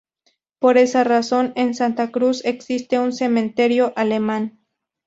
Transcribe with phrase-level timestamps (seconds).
[0.57, 4.59] Por esa razón en Santa Cruz existe un cementerio alemán.